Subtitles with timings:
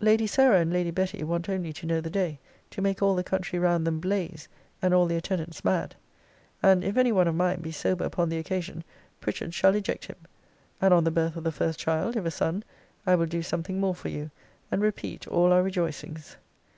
[0.00, 2.38] Lady Sarah and Lady Betty want only to know the day,
[2.70, 4.48] to make all the country round them blaze,
[4.80, 5.94] and all their tenants mad.
[6.62, 8.84] And, if any one of mine be sober upon the occasion,
[9.20, 10.16] Pritchard shall eject him.
[10.80, 12.64] And, on the birth of the first child, if a son,
[13.06, 14.30] I will do something more for you,
[14.70, 16.38] and repeat all our rejoicings.